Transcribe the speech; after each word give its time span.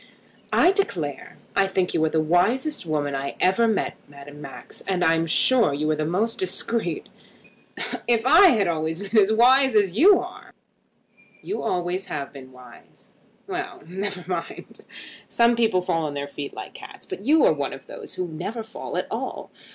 "I 0.51 0.71
declare 0.71 1.37
I 1.55 1.67
think 1.67 1.93
you 1.93 2.03
are 2.05 2.09
the 2.09 2.19
wisest 2.19 2.87
woman 2.87 3.13
I 3.13 3.35
ever 3.39 3.67
met, 3.67 3.97
Madame 4.07 4.41
Max. 4.41 4.81
I 4.89 5.13
am 5.13 5.27
sure 5.27 5.75
you 5.75 5.87
are 5.91 5.95
the 5.95 6.07
most 6.07 6.39
discreet. 6.39 7.07
If 8.07 8.25
I 8.25 8.47
had 8.47 8.67
always 8.67 8.99
been 9.01 9.15
as 9.21 9.31
wise 9.31 9.75
as 9.75 9.95
you 9.95 10.19
are!" 10.19 10.55
"You 11.43 11.61
always 11.61 12.05
have 12.07 12.33
been 12.33 12.51
wise." 12.51 13.09
"Well, 13.45 13.83
never 13.85 14.23
mind. 14.27 14.79
Some 15.27 15.55
people 15.55 15.83
fall 15.83 16.07
on 16.07 16.15
their 16.15 16.27
feet 16.27 16.55
like 16.55 16.73
cats; 16.73 17.05
but 17.05 17.23
you 17.23 17.45
are 17.45 17.53
one 17.53 17.71
of 17.71 17.85
those 17.85 18.15
who 18.15 18.27
never 18.27 18.63
fall 18.63 18.97
at 18.97 19.05
all. 19.11 19.51